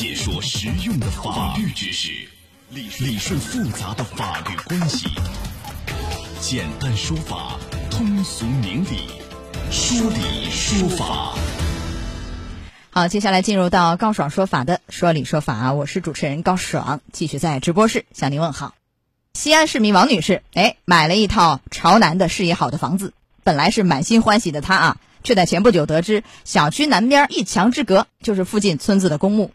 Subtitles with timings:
[0.00, 2.10] 解说实用的法律知识，
[2.70, 5.06] 理理顺复杂的法律关系，
[6.40, 7.58] 简单说法，
[7.90, 9.10] 通俗明理，
[9.70, 11.34] 说理说法。
[12.88, 18.74] 好，接下来进入到高爽说法的说理说法，我是主持人高爽，继续在直播室向您问好。
[19.34, 23.12] 西安市民王女士，哎，买了一套朝南的视野好的房子，
[23.44, 24.96] 本来是满心欢喜的她啊。
[25.22, 29.52] 却在前不久得知，小区南边一墙之隔就是附近村子的公墓，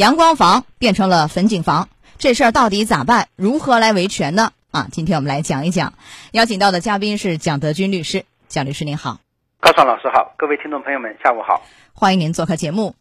[0.00, 3.28] 阳光房变成了粉景房，这事儿到底咋办？
[3.36, 4.52] 如何来维权呢？
[4.70, 5.92] 啊，今天我们来讲一讲。
[6.32, 9.18] 邀请到的嘉宾是蒋德军律师，蒋律师您好，
[9.60, 11.60] 高爽老师好，各位听众朋友们下午好，
[11.92, 12.94] 欢迎您做客节目。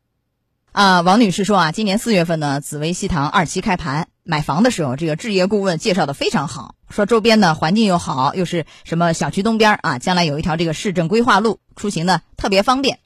[0.73, 12.99] 啊，王女士说啊，今年四月份呢，紫薇西塘二期开盘，买房的时候，这个置业顾问介绍的非常好，说周边呢环境又好，又是什么小区东边啊，将来有一条这个市政规划路，出行呢特别方便。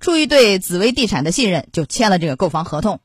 [0.00, 2.98] 出于对紫薇地产的信任，就签了这个购房合同。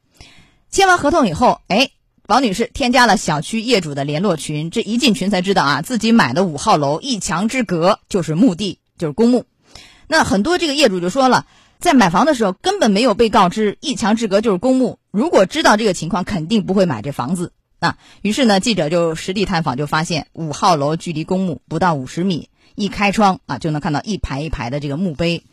[0.73, 1.91] 签完合同以后，哎，
[2.27, 9.45] 王女士添加了小区业主的联络群，这一进群才知道啊，自己买的五号楼一墙之隔就是墓地，就是公墓。
[10.07, 11.45] 那很多这个业主就说了。
[11.79, 17.97] 在买房的时候根本没有被告知一墙之隔就是公墓，如果知道这个情况，肯定不会买这房子啊。
[18.21, 25.43] 于是呢，记者就实地探访，就发现五号楼距离公墓不到五十米，一开窗啊就能看到一排一排的这个墓碑。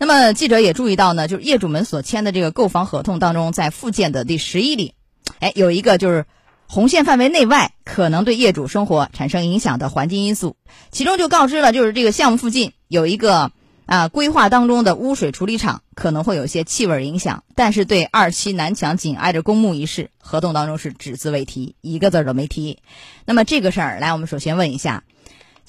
[0.00, 4.94] 那么记者也注意到呢，就是业主们所签的这个购房合同当中，在附件的第十一里，
[5.40, 6.24] 哎，有一个就是
[6.66, 10.56] 红线范围内外可能对业主生活产生影响的环境因素，
[10.90, 13.52] 其中就告知了，就是这个项目附近有一个。
[13.86, 22.78] 啊，规划当中的污水处理厂可能会有些气味影响，但是对二期南墙紧挨着公墓一事，合同当中是只字未提，一个字都没提。
[23.24, 25.02] 那么这个事儿，来，我们首先问一下，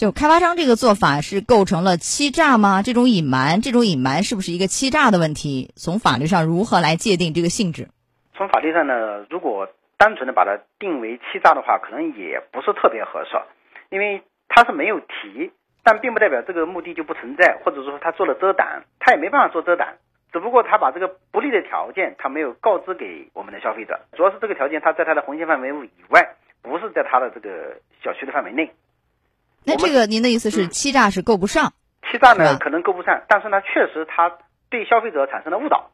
[0.01, 2.81] 就开发商这个做法是构成了欺诈吗？
[2.81, 5.69] 这种隐瞒，这种隐瞒是不是一个欺诈的问题？
[5.77, 7.85] 从法律上如何来界定这个性质？
[8.33, 13.37] 从法律上呢，如果单纯的把它定为欺诈的话，可能也不是特别合适，
[13.91, 15.51] 因为他是没有提。
[15.83, 19.87] 但并不代表这个目的就不存在，或者说他做了遮挡，他也没办法做遮挡，
[20.33, 26.27] 只不过他把这个不利的条件他没有告知给我们的消费者，主要是这个条件他在他的红线范围以外，
[26.63, 28.71] 不是在他的这个小区的范围内。
[29.63, 31.73] 那这个您的意思是欺诈是够不上？
[32.11, 34.31] 欺诈呢可能够不上，但是呢确实他
[34.69, 35.91] 对消费者产生了误导。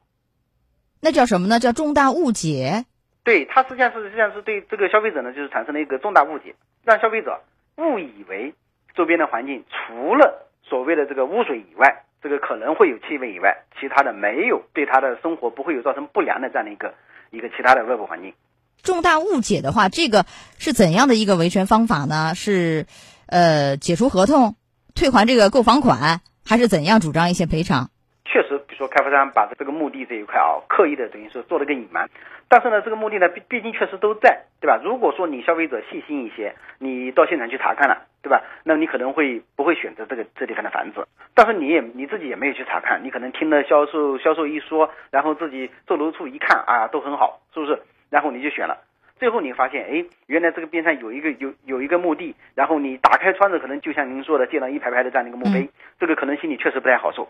[1.02, 1.60] 那叫什么呢？
[1.60, 2.86] 叫重大误解。
[3.24, 7.42] 对他实际上是实际上是对这个消费者呢就是产生了一个重大误解，让消费者
[7.78, 8.54] 误以为。
[8.96, 16.96] 周边的环境除了所谓的这个污水以外，这个可能会有气味以外，其他的没有对他的生活不会有造成不良的这样的一个
[17.30, 18.34] 一个其他的外部环境。
[18.82, 20.26] 重大误解的话，这个
[20.58, 22.34] 是怎样的一个维权方法呢？
[22.34, 22.88] 是
[23.28, 24.56] 呃解除合同、
[24.96, 27.90] 退还这个购房款，还是怎样主张一些赔偿？
[28.26, 32.10] 确实，比如说开发商把这个墓地这一块啊，刻意的等于是做了个隐瞒。
[32.50, 34.80] 但是呢，这个墓地呢，毕毕竟确实都在，对吧？
[34.84, 38.42] 如果说你消费者细心一些，你到现场去查看了，对吧？
[38.64, 41.08] 那你可能会不会选择这个这地方的房子？
[41.34, 47.82] 但是你也你自己也没有去查看，你可能听了销售销售一说，然后自己售楼处一看啊，都很好，是不是？
[48.10, 48.78] 然后你就选了，
[49.20, 55.70] 最后你发现，哎，原来这个边上有一个有有一个墓地，然后你打开窗子，可能就像您说的，见到一排排的这样的一个墓碑，
[56.00, 57.28] 这个可能心里确实不太好受。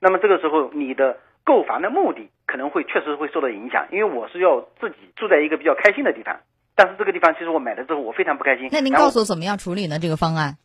[0.00, 6.40] 那么这个时候，你的购房的目的可能会确实会受到影响，因为我是要自己住在一个比较开心的地方，
[6.74, 8.68] 但是这个地方其实我买了之后我非常不开心。
[8.72, 9.98] 那您告诉我怎么样处理呢？
[9.98, 10.56] 这个方案？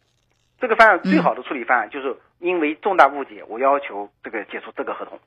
[0.60, 5.20] 这个方案最好的处理方案就是因为重大误解，我要求这个解除这个合同。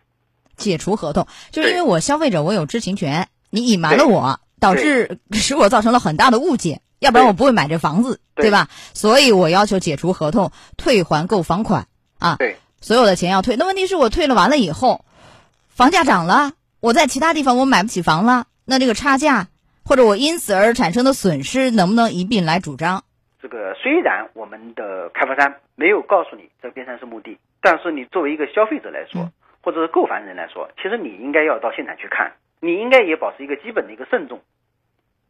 [0.57, 8.69] 解除合同，就是因为我消费者我有知情权，你隐瞒了我，导致使我造成了很大的误解，要不然我不会买这房子，对吧？
[8.95, 11.87] 所以我要求解除合同，退还购房款
[12.19, 12.37] 啊。
[12.39, 12.57] 对。
[12.81, 15.05] 所有的钱要退，那问题是我退了完了以后，
[15.69, 19.49] 房价涨了，我在其他地方我买不起房了，那这个差价
[19.85, 23.05] 或者我因此而产生的损失，能不能一并来主张？
[23.41, 29.31] 这个虽然我们的开发商没有告诉你这个边上是墓地，但是你作为一个消费者来说，
[29.63, 34.41] 或者是购房人来说，其实你应该要到现场去看，你应该也保持一个基本的一个慎重。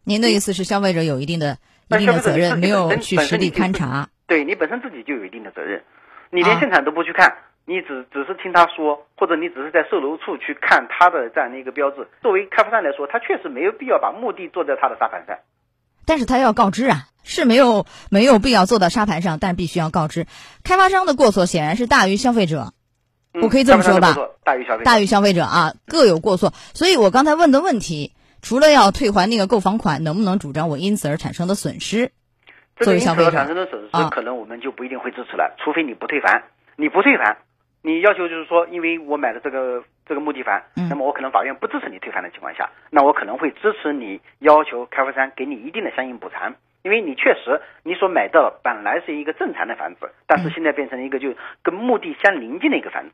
[0.04, 1.58] 您的意思是消费者有一定的
[1.88, 4.08] 一定的责任，没有去实地勘察？
[4.26, 5.82] 对你本身自己就有一定的责任。
[6.30, 7.32] 你连现场都不去看，
[7.64, 12.06] 你只只是听他说，或者你只是在售楼处去看他的这样的一个标志。
[12.22, 15.36] 作为开发商来说，他确实没有必要把墓地做在他的沙盘上，
[16.04, 20.26] 但是他要告知啊，是没有没有必要做到沙盘上，但必须要告知。
[20.64, 22.72] 开发商的过错显然是大于消费者，
[23.40, 24.16] 我可以这么说吧？
[24.42, 26.52] 大于消费大于消费者啊，各有过错。
[26.74, 28.12] 所以我刚才问的问题，
[28.44, 32.12] 除了要退还那个购房款，能不能主张我因此而产生的损失？
[32.76, 36.42] 这个因此产生的损失，可能我们就不一定会支持了，除非你不退房。
[36.76, 37.36] 你不退房，
[37.80, 40.60] 你要求就是说，因为我买的这个这个木地房，
[40.90, 46.52] 那么我可能法院不支持你退房的情况下，那我可能会支持你要求开发商给你一定的相应补偿，
[46.82, 51.32] 因为你确实你所买到本来是一个正常的房子，但是现在变成了一个就
[51.62, 53.10] 跟墓地相邻近的一个房子。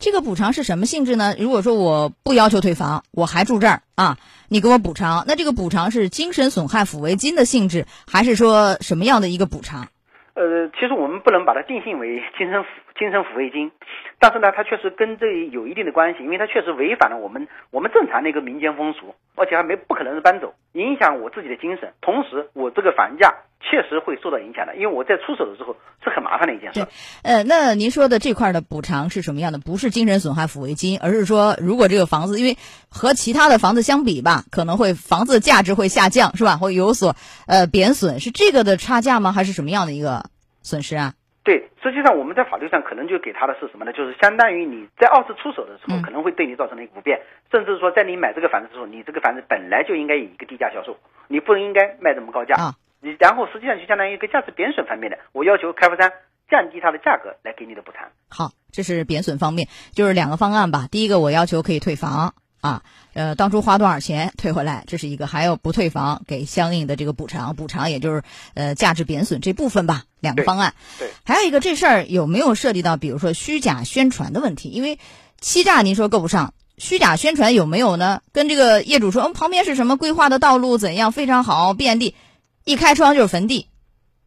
[0.00, 1.34] 这个补偿是什么性质呢？
[1.38, 4.16] 如果说我不要求退房，我还住这儿啊，
[4.48, 9.88] 你给我补偿，那这个补偿是精神损害抚慰金的性质，还是说什么样的一个补偿？
[10.34, 12.66] 呃，其实我们不能把它定性为精神抚
[12.96, 13.72] 精神抚慰金，
[14.20, 26.86] 但是呢，它确实跟这有一定的关系，因为它确实违反了我们我们正常的一个民间风俗，而且还没不可能是搬走，影响我自己的精神，同时我这个房价确实会受到影响的，因为我在出手的时候是很麻烦的一件事。
[27.22, 29.58] 呃，那您说的这块的补偿是什么样的？
[29.58, 32.56] 不是精神损害抚慰金，而是说如果这个房子因为
[32.88, 36.56] 和其他的房子相比吧，可能会房子的价值会下降，是吧？
[36.56, 37.16] 会有所
[37.46, 39.32] 呃贬损，是这个的差价吗？
[39.32, 40.24] 还是什么样的一个？
[40.60, 41.14] 损失啊，
[41.44, 43.92] 对，实际上我们在法律上可能就给他的是什么呢？
[43.92, 47.18] 就是相当于你在二次出手的时候，可能会对你造成的一个不便，
[47.50, 52.74] 甚至说在你买这个房子的时候，你这个房子本来就应该以一个低价销售，你不应该卖这么高价啊。
[53.00, 56.10] 你然后实际上就相当于一个价值贬损方面的，我要求开发商
[56.50, 58.08] 降低它的价格来给你的补偿。
[58.28, 60.88] 好，这是贬损方面，就是两个方案吧。
[60.90, 62.34] 第一个，我要求可以退房。
[62.60, 62.82] 啊，
[63.14, 68.24] 呃，当初花多少钱退回来，这是一个；还有不退房给相应的这个补偿，补偿也就是
[68.54, 70.02] 呃价值贬损这部分吧。
[70.18, 74.70] 两个方案，对，还有一个这事儿有没有涉及到，比如说虚假宣传的问题？
[74.70, 74.98] 因为
[75.40, 78.22] 欺诈您说够不上，虚假宣传有没有呢？
[78.32, 82.16] 跟这个业主说，嗯，旁边是什么规划的道路怎样非常好，遍地，
[82.68, 83.66] 一开窗就是坟地，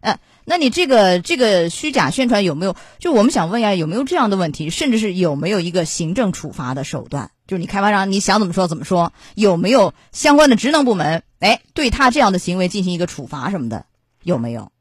[0.01, 2.75] 呃，那你这个这个虚假宣传有没有？
[2.97, 4.71] 就我们想问一下，有没有这样的问题？
[4.71, 7.29] 甚至是有没有一个行政处罚的手段？
[7.45, 13.85] 就是你开发商，你想怎么说怎么说，有没有相关的职能部门，哎，对他这样的行为进行一个处罚什么的，
[14.23, 14.71] 有没有？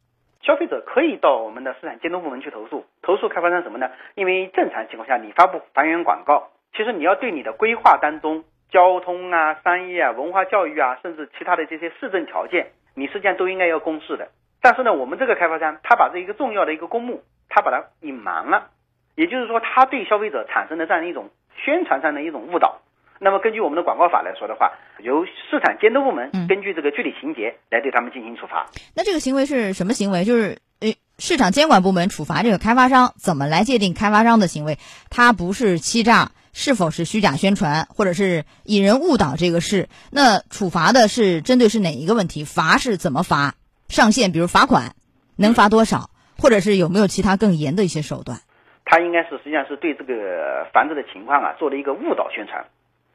[0.43, 3.89] 消费者可以到我们的市场监督部门去投诉，投诉开发商什么呢？
[4.15, 8.43] 因为正常情况下，你发布房源广告，其实你要对你的规划当中，
[8.73, 14.29] 交通啊、商业啊、文化教育啊，甚至其他的这些市政条件，你实际上都应该要公示的。
[14.61, 18.69] 但是呢，我们这个开发商，他把这一个重要的一个公募，他把它隐瞒了，
[19.15, 21.31] 也就是说，他对消费者产生了这样一种。
[21.63, 22.81] 宣传上的一种误导，
[23.19, 28.65] 那么根据我们的广告法来说的话，由市场监督部门根据这个具体情节来对他们进行处罚。
[28.97, 30.25] 那这个行为是什么行为？
[30.25, 34.79] 就是呃，市场监管部门处罚这个开发商，怎么来界定开发商的行为？
[35.11, 39.37] 他不是欺诈，是否是虚假宣传，或者是引人误导？
[39.37, 42.45] 这个事那处罚的是针对是哪一个问题？
[42.45, 43.55] 罚是怎么罚？
[43.89, 44.95] 上限，比如罚款
[45.37, 46.11] 能罚多少？
[46.39, 48.41] 或者是有没有其他更严的一些手段？
[48.85, 52.65] 他应该是实际上是对这个房子的情况啊做了一个误导宣传，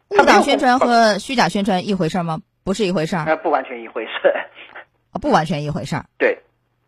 [0.09, 2.39] 误导宣传和虚假宣传一回事吗？
[2.63, 4.11] 不是一回事儿，那不完全一回事，
[5.11, 6.05] 啊，不完全一回事儿。
[6.17, 6.39] 对，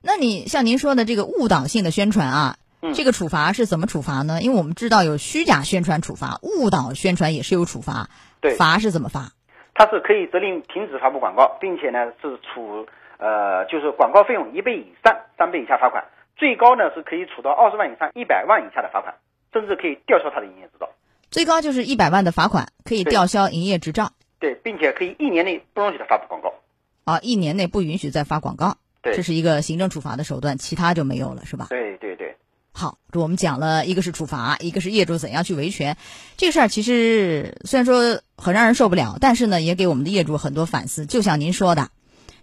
[0.02, 2.58] 那你像您说的这个误导性的宣传啊，
[2.94, 4.42] 这个处罚是怎么处罚呢？
[4.42, 8.10] 因为我们知道有虚假宣传处罚，误导宣传也是有处罚，
[8.40, 9.32] 对，罚是怎么罚？
[9.74, 12.88] 他是可以责令停止发布广告，并且呢是处
[13.18, 16.04] 呃就是广告费用一倍以上三倍以下罚款。
[16.36, 19.16] 最高呢是可以处到二十万以上一百万以下的罚款，
[19.54, 20.90] 甚至可以吊销他的营业执照。
[21.32, 24.12] 最高就是一百万的罚款，可以吊销营业执照。
[24.40, 26.54] 对，并且可以一年内不允许他发布广告。
[27.06, 28.78] 啊，一年内不允许再发广告。
[29.02, 31.68] 对，这是一个行政处罚的手段，其他就没有了，是吧？
[31.70, 32.36] 对对对。
[32.80, 35.98] 好，我们讲了一个是处罚，一个是业主怎样去维权。
[36.38, 41.08] 这个事儿其实虽然说很让人受不了，但是呢，也给我们的业主很多反思。
[41.08, 41.90] 就像您说的。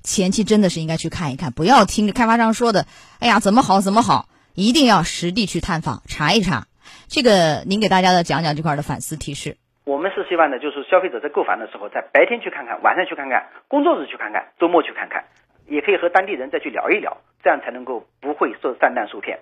[0.02, 2.84] 前期真的是应该去看一看，不要听开发商说的，
[3.20, 6.66] 哎呀怎么好怎么好，一定要实地去探访查一查。
[7.06, 9.56] 这个您给大家的讲讲这块的反思提示。
[9.84, 15.24] 我们是希望呢，就是消费者在购房的时候，在白天去看看，晚上去看看，工作日去看看，周末去看看，
[15.68, 19.38] 也可以和当地人再去聊一聊，这样才能够不会受上当受骗。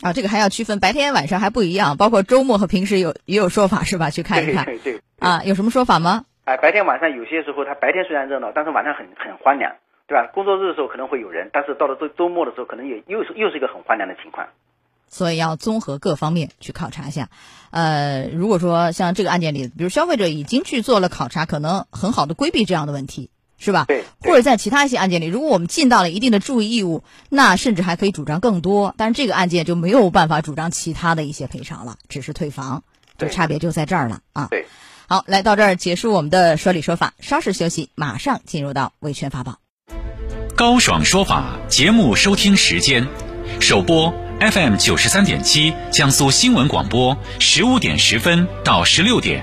[0.00, 4.10] 啊，这个还要区分白天晚上还不一样，包括周末和平时有也有说法是吧？
[4.10, 4.64] 去看一看。
[4.64, 5.00] 对对。
[5.18, 6.24] 啊，有什么说法吗？
[6.44, 9.72] 哎，白天晚上有些时候，它白天虽然热闹，但是晚上很很荒凉。
[10.08, 10.30] 对吧？
[10.34, 14.48] 工作日的时候可能会有人，但是到了周周末的时候，可能也又是又是一个很荒凉的情况。
[15.08, 17.28] 所以要综合各方面去考察一下。
[17.70, 23.30] 呃，如果说像这个案件里，比如消费者已经去做了考察，可能很好的规避这样的问题，
[23.62, 23.84] 是吧？
[23.86, 24.02] 对。
[24.20, 28.94] 或者在其他一些案件里，如果我们尽到了一定的注意义务，那甚至还可以主张更多。
[28.98, 32.82] 但是这个案件就没有办法主张其他的一些赔偿了，只是退房，
[33.18, 34.48] 就差别就在这儿了啊。
[34.50, 34.66] 对。
[35.06, 39.58] 好，来到这儿结束我们的说理说法，稍事休息，马上进入到维权法宝。
[40.56, 43.06] 高爽说法节目收听时间：
[43.60, 49.42] 首播 FM 九十三点七，江苏新闻广播十五点十分到十六点；